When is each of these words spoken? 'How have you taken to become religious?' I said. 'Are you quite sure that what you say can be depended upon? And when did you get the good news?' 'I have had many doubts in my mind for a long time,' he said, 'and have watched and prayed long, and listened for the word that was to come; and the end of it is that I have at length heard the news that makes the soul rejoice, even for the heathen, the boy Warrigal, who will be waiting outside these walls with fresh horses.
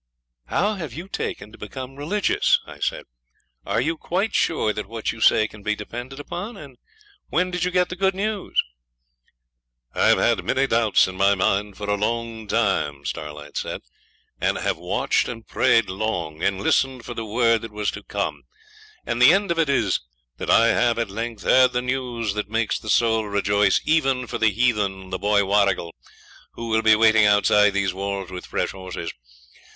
'How 0.47 0.73
have 0.73 0.93
you 0.95 1.07
taken 1.07 1.51
to 1.51 1.59
become 1.59 1.95
religious?' 1.95 2.59
I 2.65 2.79
said. 2.79 3.05
'Are 3.67 3.79
you 3.79 3.97
quite 3.97 4.33
sure 4.33 4.73
that 4.73 4.87
what 4.87 5.11
you 5.11 5.21
say 5.21 5.47
can 5.47 5.61
be 5.61 5.75
depended 5.75 6.19
upon? 6.19 6.57
And 6.57 6.79
when 7.29 7.51
did 7.51 7.65
you 7.65 7.69
get 7.69 7.89
the 7.89 7.95
good 7.95 8.15
news?' 8.15 8.59
'I 9.93 10.07
have 10.07 10.17
had 10.17 10.43
many 10.43 10.65
doubts 10.65 11.07
in 11.07 11.15
my 11.17 11.35
mind 11.35 11.77
for 11.77 11.87
a 11.87 11.93
long 11.97 12.47
time,' 12.47 13.03
he 13.03 13.51
said, 13.53 13.83
'and 14.41 14.57
have 14.57 14.75
watched 14.79 15.27
and 15.27 15.47
prayed 15.47 15.87
long, 15.87 16.41
and 16.41 16.59
listened 16.63 17.05
for 17.05 17.13
the 17.13 17.23
word 17.23 17.61
that 17.61 17.71
was 17.71 17.91
to 17.91 18.01
come; 18.01 18.45
and 19.05 19.21
the 19.21 19.31
end 19.31 19.51
of 19.51 19.59
it 19.59 19.69
is 19.69 19.99
that 20.37 20.49
I 20.49 20.69
have 20.69 20.97
at 20.97 21.11
length 21.11 21.43
heard 21.43 21.73
the 21.73 21.81
news 21.83 22.33
that 22.33 22.49
makes 22.49 22.79
the 22.79 22.89
soul 22.89 23.25
rejoice, 23.25 23.79
even 23.85 24.25
for 24.25 24.39
the 24.39 24.49
heathen, 24.49 25.11
the 25.11 25.19
boy 25.19 25.43
Warrigal, 25.45 25.93
who 26.53 26.69
will 26.69 26.81
be 26.81 26.95
waiting 26.95 27.27
outside 27.27 27.75
these 27.75 27.93
walls 27.93 28.31
with 28.31 28.47
fresh 28.47 28.71
horses. 28.71 29.13